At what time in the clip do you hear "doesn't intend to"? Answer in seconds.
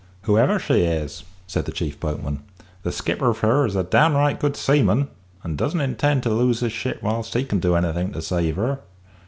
5.55-6.31